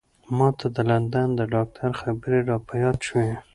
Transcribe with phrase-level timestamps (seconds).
[0.37, 3.29] ما ته د لندن د ډاکتر خبرې را په یاد شوې.